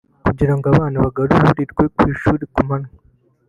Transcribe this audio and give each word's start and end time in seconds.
kugira 0.25 0.53
ngo 0.55 0.65
abana 0.73 0.97
bagaburirirwe 1.03 1.83
ku 1.95 2.01
ishuri 2.13 2.43
ku 2.53 2.59
manywa 2.67 2.93